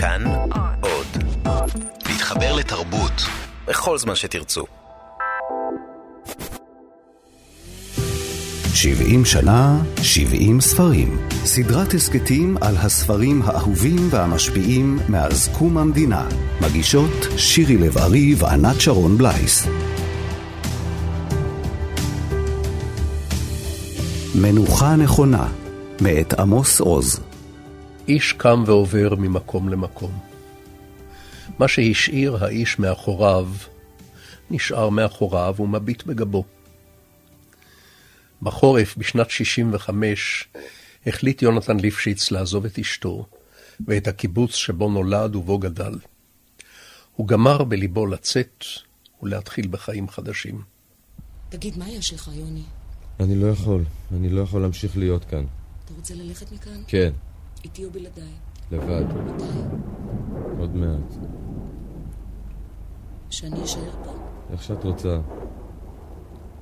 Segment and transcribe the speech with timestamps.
[0.00, 0.24] כאן
[0.80, 1.06] עוד.
[2.08, 3.12] להתחבר לתרבות
[3.66, 4.64] בכל זמן שתרצו.
[8.74, 11.18] 70 שנה, 70 ספרים.
[11.44, 16.28] סדרת הסכתים על הספרים האהובים והמשפיעים מאז קום המדינה.
[16.60, 19.66] מגישות שירי לב-ארי וענת שרון בלייס.
[24.34, 25.48] מנוחה נכונה,
[26.00, 27.27] מאת עמוס עוז.
[28.08, 30.18] איש קם ועובר ממקום למקום.
[31.58, 33.48] מה שהשאיר האיש מאחוריו,
[34.50, 36.44] נשאר מאחוריו ומביט בגבו.
[38.42, 40.48] בחורף, בשנת 65,
[41.06, 43.26] החליט יונתן ליפשיץ לעזוב את אשתו
[43.86, 45.94] ואת הקיבוץ שבו נולד ובו גדל.
[47.16, 48.64] הוא גמר בליבו לצאת
[49.22, 50.62] ולהתחיל בחיים חדשים.
[51.48, 52.62] תגיד, מה יש לך, יוני?
[53.20, 53.84] אני לא יכול.
[54.12, 55.44] אני לא יכול להמשיך להיות כאן.
[55.84, 56.82] אתה רוצה ללכת מכאן?
[56.86, 57.10] כן,
[57.64, 58.32] איתי או בלעדיי?
[58.72, 59.04] לבד.
[59.26, 59.44] מתי?
[60.58, 61.14] עוד מעט.
[63.30, 64.12] שאני אשאר פה?
[64.52, 65.18] איך שאת רוצה.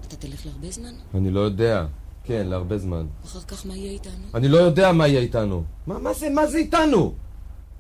[0.08, 0.92] אתה תלך להרבה זמן?
[1.14, 1.86] אני לא יודע.
[2.25, 3.06] כן, להרבה זמן.
[3.25, 4.25] אחר כך מה יהיה איתנו?
[4.34, 5.62] אני לא יודע מה יהיה איתנו.
[5.86, 7.12] מה, מה זה, מה זה איתנו?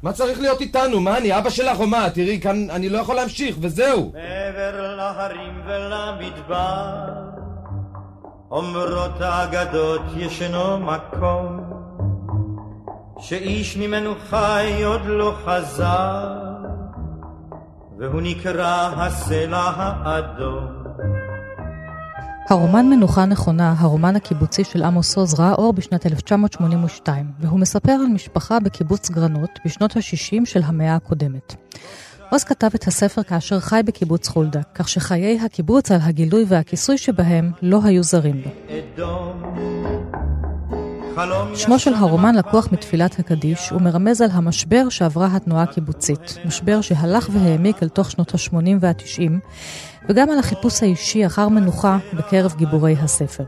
[0.02, 1.00] מה צריך להיות איתנו?
[1.00, 2.10] מה, אני אבא שלך או מה?
[2.10, 4.12] תראי, כאן אני לא יכול להמשיך, וזהו.
[4.14, 7.04] מעבר להרים ולמדבר,
[8.50, 11.65] אומרות האגדות ישנו מקום,
[13.18, 16.34] שאיש ממנו חי עוד לא חזר,
[17.98, 20.66] והוא נקרא הסלע האדום.
[22.50, 28.06] הרומן מנוחה נכונה, הרומן הקיבוצי של עמוס עוז, ראה אור בשנת 1982, והוא מספר על
[28.06, 31.54] משפחה בקיבוץ גרנות בשנות ה-60 של המאה הקודמת.
[32.30, 37.50] עוז כתב את הספר כאשר חי בקיבוץ חולדה, כך שחיי הקיבוץ על הגילוי והכיסוי שבהם
[37.62, 38.50] לא היו זרים לו.
[41.54, 47.82] שמו של הרומן לקוח מתפילת הקדיש ומרמז על המשבר שעברה התנועה הקיבוצית, משבר שהלך והעמיק
[47.82, 49.32] אל תוך שנות ה-80 וה-90,
[50.08, 53.44] וגם על החיפוש האישי אחר מנוחה בקרב גיבורי הספר.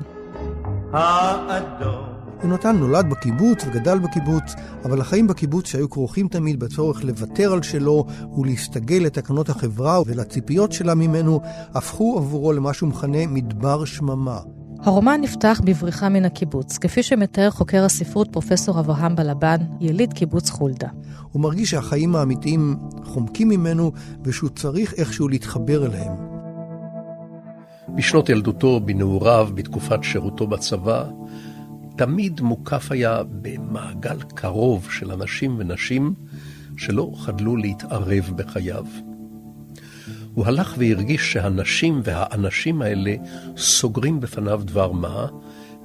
[2.42, 4.54] יונתן נולד בקיבוץ וגדל בקיבוץ,
[4.84, 8.06] אבל החיים בקיבוץ שהיו כרוכים תמיד בצורך לוותר על שלו
[8.38, 11.41] ולהסתגל לתקנות החברה ולציפיות שלה ממנו,
[11.75, 14.38] הפכו עבורו למה שהוא מכנה מדבר שממה.
[14.83, 20.89] הרומן נפתח בבריחה מן הקיבוץ, כפי שמתאר חוקר הספרות פרופסור אברהם בלבן, יליד קיבוץ חולדה.
[21.33, 23.93] הוא מרגיש שהחיים האמיתיים חומקים ממנו
[24.25, 26.12] ושהוא צריך איכשהו להתחבר אליהם.
[27.94, 31.05] בשנות ילדותו, בנעוריו, בתקופת שירותו בצבא,
[31.97, 36.15] תמיד מוקף היה במעגל קרוב של אנשים ונשים
[36.77, 38.84] שלא חדלו להתערב בחייו.
[40.38, 43.15] הוא הלך והרגיש שהנשים והאנשים האלה
[43.56, 45.26] סוגרים בפניו דבר מה,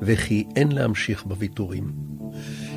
[0.01, 1.93] וכי אין להמשיך בוויתורים.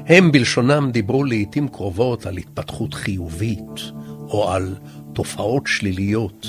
[0.06, 3.80] הם בלשונם דיברו לעתים קרובות על התפתחות חיובית,
[4.20, 4.76] או על
[5.12, 6.46] תופעות שליליות,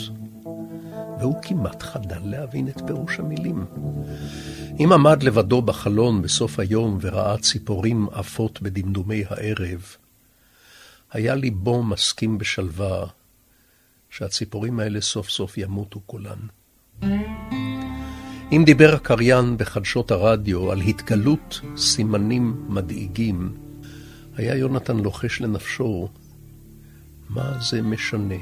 [1.20, 3.66] והוא כמעט חדל להבין את פירוש המילים.
[4.80, 9.82] אם עמד לבדו בחלון בסוף היום וראה ציפורים עפות בדמדומי הערב,
[11.12, 13.06] היה ליבו מסכים בשלווה
[14.18, 16.40] שהציפורים האלה סוף סוף ימותו כולן.
[18.52, 23.58] אם דיבר הקריין בחדשות הרדיו על התגלות סימנים מדאיגים,
[24.36, 26.10] היה יונתן לוחש לנפשו,
[27.30, 28.36] מה זה משנה?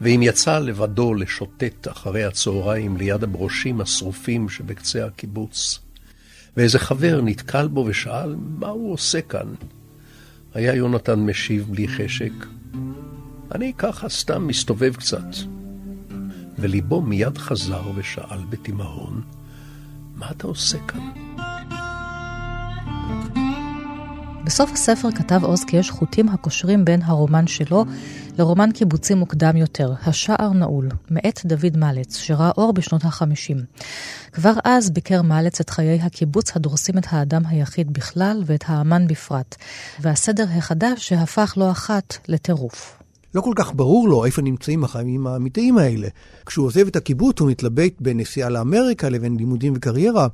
[0.00, 5.78] ואם יצא לבדו לשוטט אחרי הצהריים ליד הברושים השרופים שבקצה הקיבוץ,
[6.56, 9.54] ואיזה חבר נתקל בו ושאל מה הוא עושה כאן,
[10.54, 12.32] היה יונתן משיב בלי חשק,
[13.54, 15.26] אני ככה סתם מסתובב קצת.
[16.58, 19.22] וליבו מיד חזר ושאל בתימהון,
[20.16, 21.10] מה אתה עושה כאן?
[24.44, 27.84] בסוף הספר כתב עוז כי יש חוטים הקושרים בין הרומן שלו
[28.38, 33.80] לרומן קיבוצי מוקדם יותר, השער נעול, מאת דוד מלץ, שראה אור בשנות ה-50.
[34.32, 39.56] כבר אז ביקר מלץ את חיי הקיבוץ הדורסים את האדם היחיד בכלל ואת האמן בפרט,
[40.00, 42.97] והסדר החדש שהפך לא אחת לטירוף.
[43.34, 46.08] לא כל כך ברור לו איפה נמצאים החיים האמיתיים האלה.
[46.46, 50.26] כשהוא עוזב את הקיבוץ הוא מתלבט בין נסיעה לאמריקה לבין לימודים וקריירה,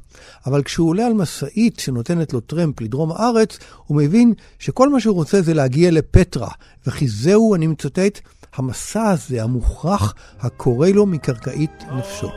[0.46, 5.14] אבל כשהוא עולה על משאית שנותנת לו טרמפ לדרום הארץ, הוא מבין שכל מה שהוא
[5.14, 6.50] רוצה זה להגיע לפטרה,
[6.86, 8.20] וכי זהו, אני מצטט,
[8.54, 12.28] המסע הזה המוכרח הקורא לו מקרקעית נפשו.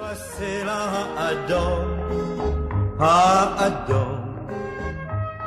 [0.00, 1.88] הסלע האדום,
[2.98, 4.25] האדום.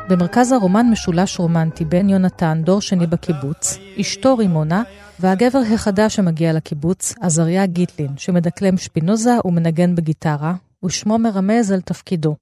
[0.09, 4.83] במרכז הרומן משולש רומנטי בין יונתן, דור שני בקיבוץ, אשתו רימונה,
[5.19, 10.53] והגבר החדש שמגיע לקיבוץ, עזריה גיטלין, שמדקלם שפינוזה ומנגן בגיטרה,
[10.85, 12.35] ושמו מרמז על תפקידו,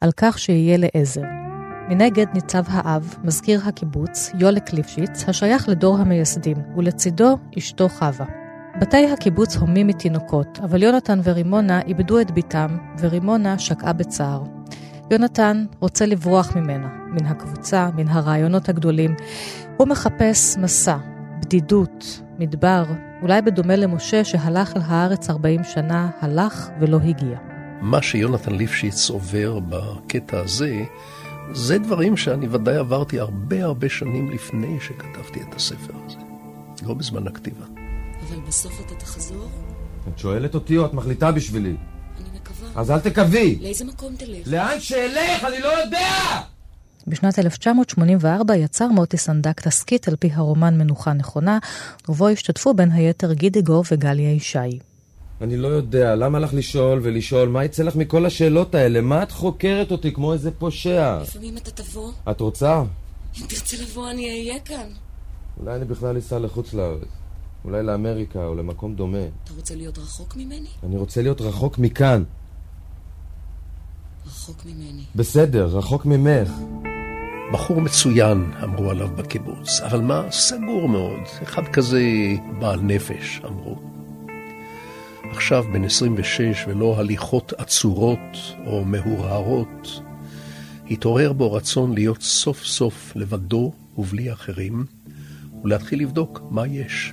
[0.00, 1.22] על כך שיהיה לעזר.
[1.88, 8.26] מנגד ניצב האב, מזכיר הקיבוץ, יולק ליפשיץ, השייך לדור המייסדים, ולצידו אשתו חווה.
[8.80, 14.42] בתי הקיבוץ הומים מתינוקות, אבל יונתן ורימונה איבדו את בתם, ורימונה שקעה בצער.
[15.10, 19.14] יונתן רוצה לברוח ממנה, מן הקבוצה, מן הרעיונות הגדולים.
[19.76, 20.96] הוא מחפש מסע,
[21.40, 22.84] בדידות, מדבר,
[23.22, 27.38] אולי בדומה למשה שהלך אל הארץ 40 שנה, הלך ולא הגיע.
[27.80, 30.84] מה שיונתן ליפשיץ עובר בקטע הזה,
[31.52, 36.18] זה דברים שאני ודאי עברתי הרבה הרבה שנים לפני שכתבתי את הספר הזה.
[36.86, 37.64] לא בזמן הכתיבה.
[38.28, 39.48] אבל בסוף אתה תחזור?
[40.08, 41.68] את שואלת אותי או את מחליטה בשבילי?
[41.68, 42.68] אני מקווה.
[42.80, 43.58] אז אל תקווי!
[43.62, 44.46] לאיזה מקום תלך?
[44.46, 45.44] לאן שאלך?
[45.44, 46.53] אני לא יודע!
[47.06, 51.58] בשנת 1984 יצר מוטי סנדק תסכית על פי הרומן מנוחה נכונה,
[52.08, 54.78] ובו השתתפו בין היתר גידי גוב וגליה ישי.
[55.40, 57.48] אני לא יודע, למה לך לשאול ולשאול?
[57.48, 59.00] מה יצא לך מכל השאלות האלה?
[59.00, 61.18] מה את חוקרת אותי כמו איזה פושע?
[61.22, 62.82] לפעמים אתה תבוא, את רוצה?
[63.40, 64.86] אם תרצה לבוא אני אהיה כאן.
[65.60, 67.08] אולי אני בכלל אסע לחוץ לארץ.
[67.64, 69.18] אולי לאמריקה או למקום דומה.
[69.44, 70.68] אתה רוצה להיות רחוק ממני?
[70.82, 72.24] אני רוצה להיות רחוק מכאן.
[74.26, 75.02] רחוק ממני.
[75.14, 76.50] בסדר, רחוק ממך.
[77.54, 82.02] בחור מצוין, אמרו עליו בקיבוץ, אבל מה, סגור מאוד, אחד כזה
[82.58, 83.78] בעל נפש, אמרו.
[85.30, 90.00] עכשיו בן 26 ולא הליכות עצורות או מהורהרות,
[90.90, 94.84] התעורר בו רצון להיות סוף סוף לבדו ובלי אחרים,
[95.64, 97.12] ולהתחיל לבדוק מה יש.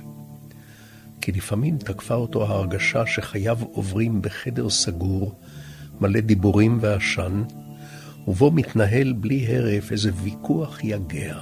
[1.20, 5.34] כי לפעמים תקפה אותו ההרגשה שחייו עוברים בחדר סגור,
[6.00, 7.42] מלא דיבורים ועשן,
[8.28, 11.38] ובו מתנהל בלי הרף איזה ויכוח יגע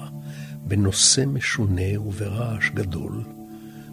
[0.62, 3.23] בנושא משונה וברעש גדול,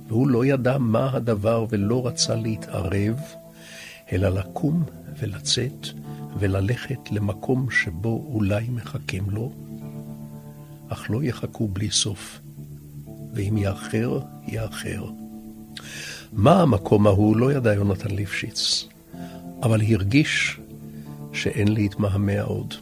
[0.07, 3.19] והוא לא ידע מה הדבר ולא רצה להתערב,
[4.12, 4.84] אלא לקום
[5.19, 5.88] ולצאת
[6.39, 9.51] וללכת למקום שבו אולי מחכים לו,
[10.89, 12.39] אך לא יחכו בלי סוף,
[13.34, 15.06] ואם יאחר, יאחר.
[16.34, 18.88] מה המקום ההוא לא ידע יונתן ליפשיץ,
[19.63, 20.60] אבל הרגיש
[21.38, 22.74] שאין להתמהמה עוד.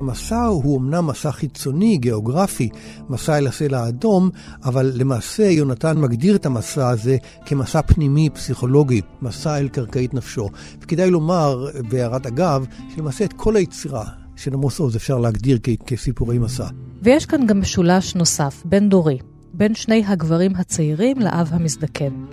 [0.00, 2.68] המסע הוא אמנם מסע חיצוני, גיאוגרפי,
[3.08, 4.30] מסע אל הסלע האדום,
[4.64, 7.16] אבל למעשה יונתן מגדיר את המסע הזה
[7.46, 10.48] כמסע פנימי, פסיכולוגי, מסע אל קרקעית נפשו.
[10.80, 14.04] וכדאי לומר, בהערת אגב, שלמעשה את כל היצירה
[14.36, 16.66] של עמוס עוז אפשר להגדיר כ- כסיפורי מסע.
[17.02, 19.18] ויש כאן גם משולש נוסף, בין-דורי,
[19.54, 22.24] בין שני הגברים הצעירים לאב המזדקן.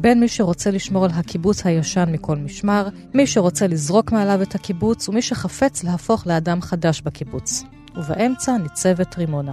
[0.00, 5.08] בין מי שרוצה לשמור על הקיבוץ הישן מכל משמר, מי שרוצה לזרוק מעליו את הקיבוץ,
[5.08, 7.62] ומי שחפץ להפוך לאדם חדש בקיבוץ.
[7.96, 9.52] ובאמצע ניצבת רימונה.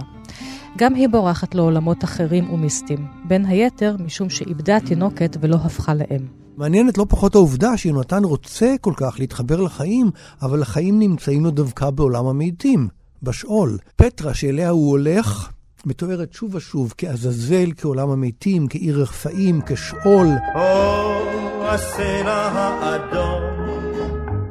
[0.78, 6.26] גם היא בורחת לעולמות אחרים ומיסטיים, בין היתר משום שאיבדה תינוקת ולא הפכה לאם.
[6.56, 10.10] מעניינת לא פחות העובדה שיונתן רוצה כל כך להתחבר לחיים,
[10.42, 12.88] אבל החיים נמצאים לו דווקא בעולם המתים,
[13.22, 13.78] בשאול.
[13.96, 15.50] פטרה שאליה הוא הולך,
[15.86, 20.26] מתוארת שוב ושוב כעזאזל, כעולם המתים, כעיר רפאים, כשאול.
[20.54, 23.42] או הסלע האדום,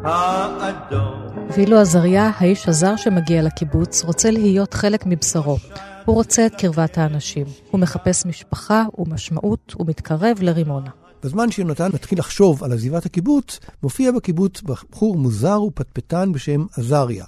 [0.04, 1.24] האדום.
[1.56, 5.58] ואילו עזריה, האיש הזר שמגיע לקיבוץ, רוצה להיות חלק מבשרו.
[6.06, 7.46] הוא רוצה את קרבת האנשים.
[7.72, 10.90] הוא מחפש משפחה ומשמעות ומתקרב לרימונה.
[11.24, 17.26] בזמן שיונתן מתחיל לחשוב על עזיבת הקיבוץ, מופיע בקיבוץ בחור מוזר ופטפטן בשם עזריה.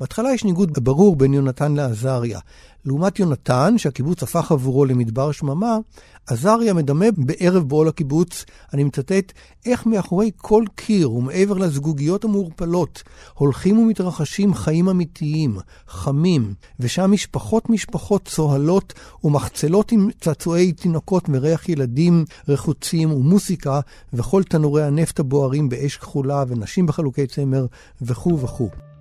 [0.00, 2.40] בהתחלה יש ניגוד ברור בין יונתן לעזריה.
[2.84, 5.78] לעומת יונתן, שהקיבוץ הפך עבורו למדבר שממה,
[6.26, 9.32] עזריה מדמה בערב בואו לקיבוץ, אני מצטט,
[9.66, 13.02] איך מאחורי כל קיר ומעבר לזגוגיות המעורפלות
[13.34, 18.92] הולכים ומתרחשים חיים אמיתיים, חמים, ושם משפחות משפחות צוהלות
[19.24, 23.80] ומחצלות עם צעצועי תינוקות וריח ילדים רחוצים ומוסיקה,
[24.12, 27.66] וכל תנורי הנפט הבוערים באש כחולה ונשים בחלוקי צמר
[28.02, 28.91] וכו' וכו'.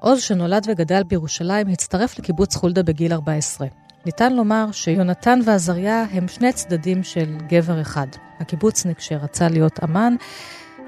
[0.00, 3.66] עוז, שנולד וגדל בירושלים, הצטרף לקיבוץ חולדה בגיל 14.
[4.06, 8.06] ניתן לומר שיונתן ועזריה הם שני צדדים של גבר אחד.
[8.40, 10.14] הקיבוצניק שרצה להיות אמן,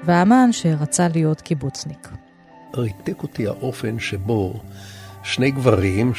[0.03, 2.09] והאמן שרצה להיות קיבוצניק.
[2.75, 4.53] ריתק אותי האופן שבו
[5.23, 6.11] שני גברים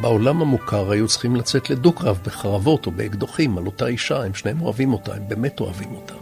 [0.00, 4.92] שבעולם המוכר היו צריכים לצאת לדו-קרב בחרבות או באקדוחים על אותה אישה, הם שניהם אוהבים
[4.92, 6.14] אותה, הם באמת אוהבים אותה.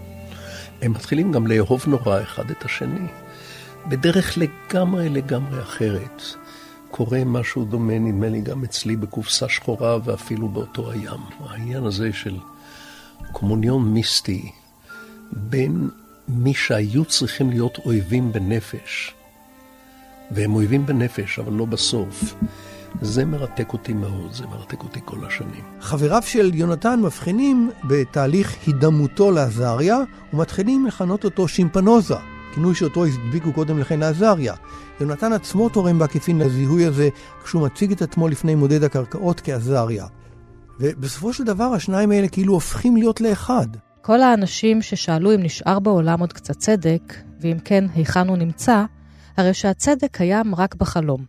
[0.82, 3.08] הם מתחילים גם לאהוב נורא אחד את השני.
[3.88, 6.22] בדרך לגמרי לגמרי אחרת.
[6.90, 11.20] קורה משהו דומה, נדמה לי, גם אצלי בקופסה שחורה ואפילו באותו הים.
[11.40, 12.36] העניין הזה של
[13.32, 14.50] קומוניון מיסטי
[15.32, 15.88] בין
[16.28, 19.14] מי שהיו צריכים להיות אויבים בנפש,
[20.30, 22.34] והם אויבים בנפש, אבל לא בסוף.
[23.00, 25.64] זה מרתק אותי מאוד, זה מרתק אותי כל השנים.
[25.80, 29.98] חבריו של יונתן מבחינים בתהליך הידמותו לעזריה,
[30.32, 32.33] ומתחילים לכנות אותו שימפנוזה.
[32.54, 34.54] כינוי שאותו הדביקו קודם לכן לעזריה.
[35.00, 37.08] יונתן עצמו תורם בעקיפין לזיהוי הזה
[37.44, 40.06] כשהוא מציג את עצמו לפני מודד הקרקעות כעזריה.
[40.80, 43.66] ובסופו של דבר השניים האלה כאילו הופכים להיות לאחד.
[44.02, 48.84] כל האנשים ששאלו אם נשאר בעולם עוד קצת צדק, ואם כן, היכן הוא נמצא,
[49.36, 51.24] הרי שהצדק קיים רק בחלום.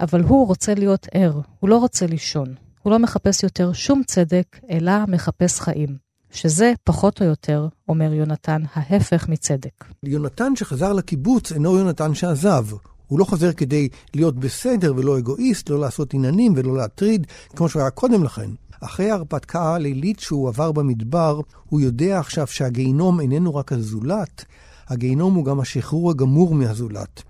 [0.00, 2.54] אבל הוא רוצה להיות ער, הוא לא רוצה לישון.
[2.82, 6.03] הוא לא מחפש יותר שום צדק, אלא מחפש חיים.
[6.34, 9.84] שזה, פחות או יותר, אומר יונתן, ההפך מצדק.
[10.02, 12.66] יונתן שחזר לקיבוץ אינו יונתן שעזב.
[13.06, 17.26] הוא לא חוזר כדי להיות בסדר ולא אגואיסט, לא לעשות עניינים ולא להטריד,
[17.56, 18.50] כמו שהוא היה קודם לכן.
[18.80, 24.44] אחרי ההרפתקה הלילית שהוא עבר במדבר, הוא יודע עכשיו שהגיהינום איננו רק הזולת,
[24.88, 27.22] הגיהינום הוא גם השחרור הגמור מהזולת.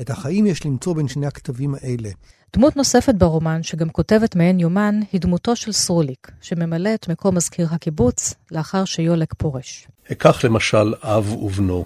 [0.00, 2.10] את החיים יש למצוא בין שני הכתבים האלה.
[2.56, 7.68] דמות נוספת ברומן, שגם כותבת מעין יומן, היא דמותו של סרוליק, שממלא את מקום מזכיר
[7.70, 9.88] הקיבוץ לאחר שיולק פורש.
[10.12, 11.84] אקח למשל אב ובנו,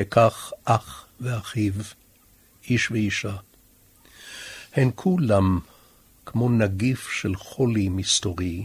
[0.00, 1.72] אקח אח ואחיו,
[2.70, 3.36] איש ואישה.
[4.74, 5.58] הן כולם,
[6.26, 8.64] כמו נגיף של חולי מסתורי,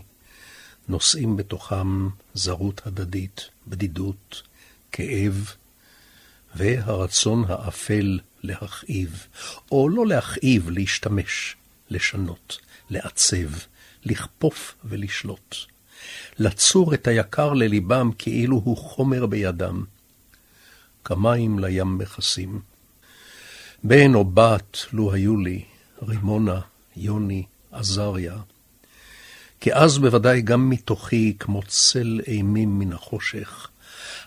[0.88, 4.42] נושאים בתוכם זרות הדדית, בדידות,
[4.92, 5.54] כאב,
[6.56, 9.28] והרצון האפל להכאיב,
[9.72, 11.56] או לא להכאיב, להשתמש,
[11.90, 12.58] לשנות,
[12.90, 13.48] לעצב,
[14.04, 15.56] לכפוף ולשלוט.
[16.40, 19.84] לצור את היקר לליבם כאילו הוא חומר בידם.
[21.06, 22.62] כמים לים מכסים.
[23.84, 25.64] בן או בת, לו היו לי,
[26.02, 26.60] רימונה,
[26.96, 28.38] יוני, עזריה.
[29.60, 33.70] כי אז בוודאי גם מתוכי, כמו צל אימים מן החושך,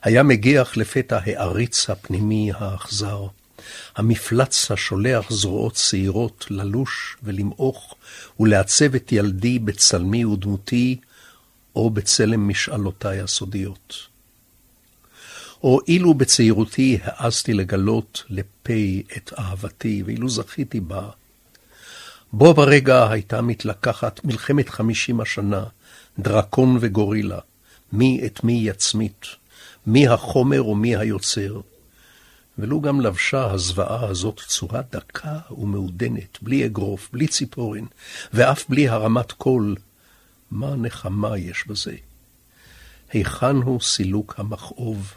[0.02, 3.26] היה מגיח לפתע העריץ הפנימי האכזר.
[3.96, 7.94] המפלץ השולח זרועות שעירות ללוש ולמעוך
[8.40, 10.96] ולעצב את ילדי בצלמי ודמותי,
[11.76, 14.12] או בצלם משאלותיי הסודיות.
[15.62, 21.08] או אילו בצעירותי העזתי לגלות לפי את אהבתי, ואילו זכיתי בה,
[22.32, 25.64] בו ברגע הייתה מתלקחת מלחמת חמישים השנה,
[26.18, 27.38] דרקון וגורילה,
[27.92, 29.26] מי את מי יצמית,
[29.86, 31.60] מי החומר ומי היוצר.
[32.58, 37.84] ולו גם לבשה הזוועה הזאת צורה דקה ומעודנת, בלי אגרוף, בלי ציפורן,
[38.34, 39.76] ואף בלי הרמת קול,
[40.50, 41.94] מה נחמה יש בזה?
[43.12, 45.14] היכן הוא סילוק המכאוב?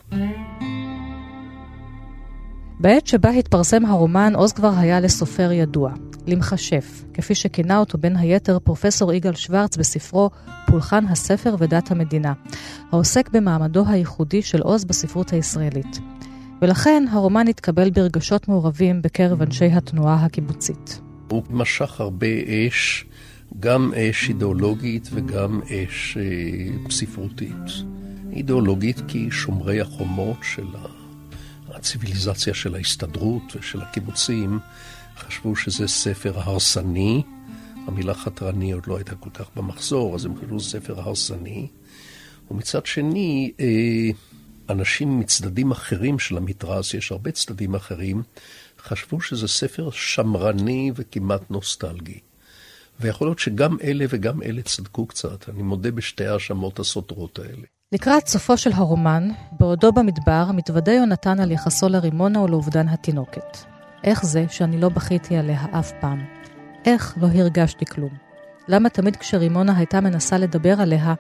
[2.79, 5.91] בעת שבה התפרסם הרומן, עוז כבר היה לסופר ידוע,
[6.27, 10.29] למכשף, כפי שכינה אותו בין היתר פרופסור יגאל שוורץ בספרו
[10.67, 12.33] פולחן הספר ודת המדינה,
[12.91, 15.99] העוסק במעמדו הייחודי של עוז בספרות הישראלית.
[16.61, 21.01] ולכן הרומן התקבל ברגשות מעורבים בקרב אנשי התנועה הקיבוצית.
[21.29, 22.27] הוא משך הרבה
[22.67, 23.05] אש,
[23.59, 27.71] גם אש אידיאולוגית וגם אש אה, ספרותית.
[28.33, 30.67] אידיאולוגית כי שומרי החומות של
[31.69, 34.59] הציוויליזציה של ההסתדרות ושל הקיבוצים
[35.17, 37.23] חשבו שזה ספר הרסני.
[37.87, 41.67] המילה חתרני עוד לא הייתה כל כך במחזור, אז הם חשבו ספר הרסני.
[42.51, 44.09] ומצד שני, אה,
[44.69, 48.23] אנשים מצדדים אחרים של המתרס, יש הרבה צדדים אחרים,
[48.79, 52.19] חשבו שזה ספר שמרני וכמעט נוסטלגי.
[52.99, 57.63] ויכול להיות שגם אלה וגם אלה צדקו קצת, אני מודה בשתי ההאשמות הסותרות האלה.
[57.91, 59.29] לקראת סופו של הרומן,
[59.59, 63.57] בעודו במדבר, מתוודה יונתן על יחסו לרימונה ולאובדן התינוקת.
[64.03, 66.25] איך זה שאני לא בכיתי עליה אף פעם?
[66.85, 68.13] איך לא הרגשתי כלום?
[68.67, 71.13] למה תמיד כשרימונה הייתה מנסה לדבר עליה,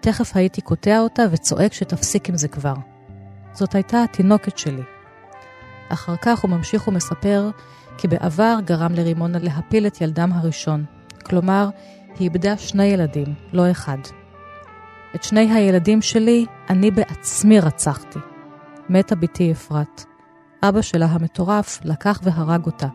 [0.00, 2.74] תכף הייתי קוטע אותה וצועק שתפסיק עם זה כבר.
[3.52, 4.82] זאת הייתה התינוקת שלי.
[5.88, 7.50] אחר כך הוא ממשיך ומספר
[7.98, 10.84] כי בעבר גרם לרימונה להפיל את ילדם הראשון.
[11.22, 11.68] כלומר,
[12.18, 13.98] היא איבדה שני ילדים, לא אחד.
[15.14, 18.18] את שני הילדים שלי אני בעצמי רצחתי.
[18.88, 20.04] מתה בתי אפרת.
[20.62, 22.86] אבא שלה המטורף לקח והרג אותה,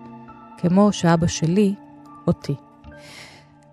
[0.58, 1.76] כמו שאבא שלי,
[2.28, 2.56] אותי.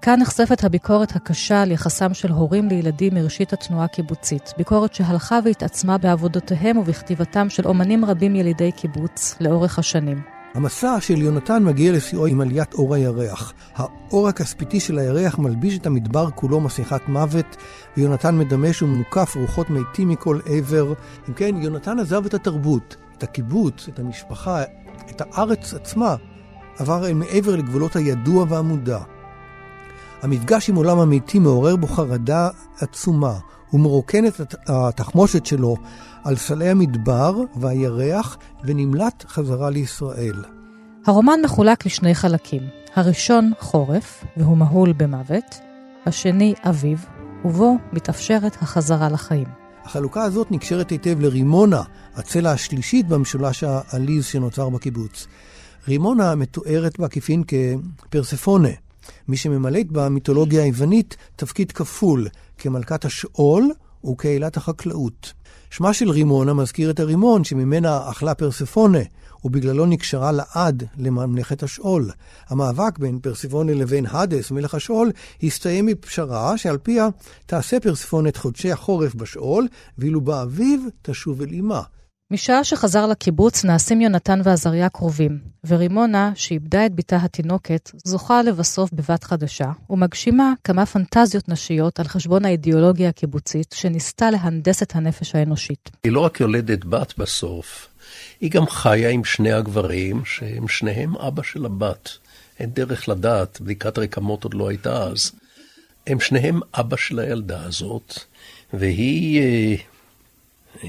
[0.05, 5.99] כאן נחשפת הביקורת הקשה על יחסם של הורים לילדים מראשית התנועה הקיבוצית, ביקורת שהלכה והתעצמה
[5.99, 10.23] בעבודותיהם ובכתיבתם של אומנים רבים ילידי קיבוץ לאורך השנים.
[10.55, 13.53] המסע של יונתן מגיע לשיאו עם עליית אור הירח.
[13.75, 17.57] האור הכספיתי של הירח מלביש את המדבר כולו מסכת מוות,
[17.97, 20.93] ויונתן מדמש ומוקף רוחות מתים מכל עבר.
[21.29, 24.63] אם כן, יונתן עזב את התרבות, את הקיבוץ, את המשפחה,
[25.11, 26.17] את הארץ עצמה,
[26.79, 28.99] עבר מעבר לגבולות הידוע והמודע.
[30.23, 32.49] המפגש עם עולם המתים מעורר בו חרדה
[32.81, 33.39] עצומה.
[33.71, 35.77] הוא מרוקן את התחמושת שלו
[36.25, 40.45] על סלי המדבר והירח ונמלט חזרה לישראל.
[41.07, 42.63] הרומן מחולק לשני חלקים.
[42.95, 45.61] הראשון חורף, והוא מהול במוות.
[46.07, 47.07] השני אביב,
[47.45, 49.47] ובו מתאפשרת החזרה לחיים.
[49.85, 51.83] החלוקה הזאת נקשרת היטב לרימונה,
[52.17, 55.27] הצלע השלישית במשולש העליז שנוצר בקיבוץ.
[55.89, 57.43] רימונה מתוארת בעקיפין
[58.11, 58.69] כפרספונה,
[59.29, 62.29] מי שממלאת במיתולוגיה היוונית תפקיד כפול,
[62.59, 63.71] כמלכת השאול
[64.05, 65.33] וכעילת החקלאות.
[65.71, 68.99] שמה של רימונה מזכיר את הרימון שממנה אכלה פרספונה,
[69.45, 72.11] ובגללו נקשרה לעד לממלכת השאול.
[72.49, 77.09] המאבק בין פרספונה לבין האדס, מלך השאול, הסתיים בפשרה שעל פיה
[77.47, 79.69] תעשה פרספונה את חודשי החורף בשאול,
[79.99, 81.83] ואילו באביב תשוב אל אמה.
[82.33, 89.25] משעה שחזר לקיבוץ נעשים יונתן ועזריה קרובים, ורימונה, שאיבדה את בתה התינוקת, זוכה לבסוף בבת
[89.25, 95.91] חדשה, ומגשימה כמה פנטזיות נשיות על חשבון האידיאולוגיה הקיבוצית, שניסתה להנדס את הנפש האנושית.
[96.05, 97.89] היא לא רק יולדת בת בסוף,
[98.41, 102.11] היא גם חיה עם שני הגברים, שהם שניהם אבא של הבת.
[102.59, 105.33] אין דרך לדעת, בדיקת רקמות עוד לא הייתה אז.
[106.07, 108.19] הם שניהם אבא של הילדה הזאת,
[108.73, 109.79] והיא...
[110.85, 110.89] אה,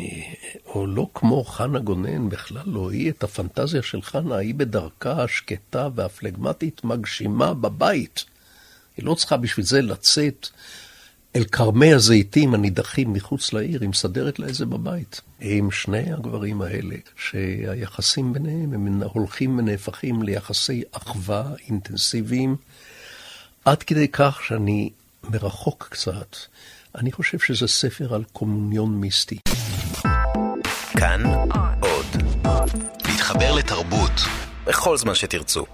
[0.65, 5.89] או לא כמו חנה גונן, בכלל לא, היא את הפנטזיה של חנה, היא בדרכה השקטה
[5.95, 8.25] והפלגמטית מגשימה בבית.
[8.97, 10.47] היא לא צריכה בשביל זה לצאת
[11.35, 15.21] אל כרמי הזיתים הנידחים מחוץ לעיר, היא מסדרת לה את זה בבית.
[15.39, 22.55] עם שני הגברים האלה, שהיחסים ביניהם הם הולכים ונהפכים ליחסי אחווה אינטנסיביים,
[23.65, 24.89] עד כדי כך שאני
[25.23, 26.35] מרחוק קצת.
[26.97, 29.39] אני חושב שזה ספר על קומוניון מיסטי.
[30.97, 31.23] כאן
[31.81, 32.05] עוד.
[33.05, 34.11] להתחבר לתרבות
[34.67, 35.65] בכל זמן שתרצו.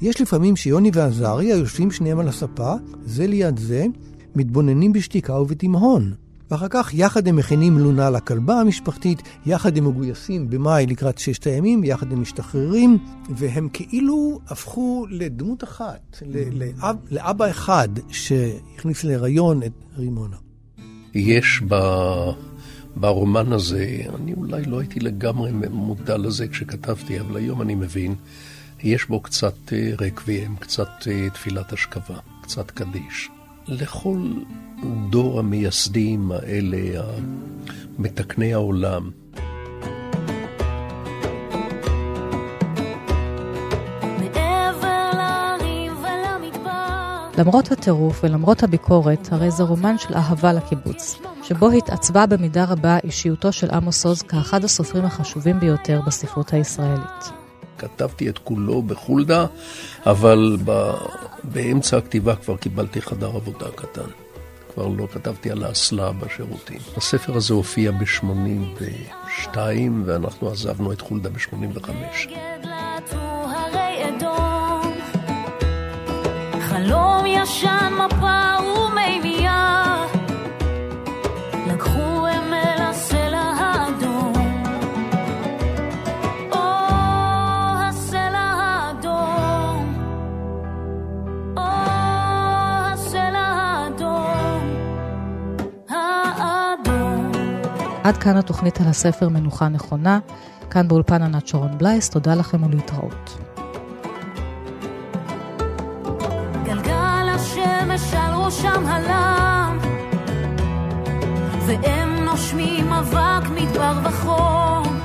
[0.00, 3.86] יש לפעמים שיוני ועזריה יושבים שניהם על הספה, זה ליד זה,
[4.34, 6.14] מתבוננים בשתיקה ובתימהון.
[6.50, 11.84] ואחר כך יחד הם מכינים לונה לכלבה המשפחתית, יחד הם מגויסים במאי לקראת ששת הימים,
[11.84, 12.98] יחד הם משתחררים,
[13.30, 20.36] והם כאילו הפכו לדמות אחת, לאב, לאבא אחד שהכניס להיריון את רימונה.
[21.14, 21.74] יש ב...
[22.96, 28.14] ברומן הזה, אני אולי לא הייתי לגמרי מודע לזה כשכתבתי, אבל היום אני מבין,
[28.82, 33.30] יש בו קצת אה, רקוויאם, קצת אה, תפילת השכבה, קצת קדיש.
[33.68, 34.18] לכל
[35.10, 37.02] דור המייסדים האלה,
[37.98, 39.10] מתקני העולם.
[47.38, 53.52] למרות הטירוף ולמרות הביקורת, הרי זה רומן של אהבה לקיבוץ, שבו התעצבה במידה רבה אישיותו
[53.52, 57.47] של עמוס עוז כאחד הסופרים החשובים ביותר בספרות הישראלית.
[57.78, 59.46] כתבתי את כולו בחולדה,
[60.06, 60.90] אבל ב...
[61.44, 64.10] באמצע הכתיבה כבר קיבלתי חדר עבודה קטן.
[64.74, 66.78] כבר לא כתבתי על האסלה בשירותים.
[66.96, 69.56] הספר הזה הופיע ב-82,
[70.04, 71.90] ואנחנו עזבנו את חולדה ב-85.
[76.60, 78.47] חלום ישן מפה
[98.08, 100.18] עד כאן התוכנית על הספר מנוחה נכונה.
[100.70, 103.38] כאן באולפן ענת שרון בלייס, תודה לכם ולהתראות.
[106.64, 109.78] גלגל השמש על ראשם הלם,
[111.66, 115.00] והם נושמים אבק מדבר וחום,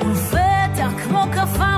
[0.00, 1.71] ולפתע כמו כפה